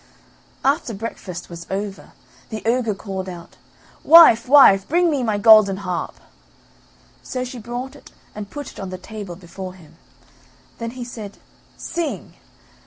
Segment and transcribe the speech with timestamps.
[0.65, 2.13] After breakfast was over,
[2.49, 3.57] the ogre called out:
[4.03, 6.15] "Wife, wife, bring me my golden harp."
[7.21, 9.97] So she brought it and put it on the table before him.
[10.79, 11.37] Then he said:
[11.77, 12.33] "Sing!"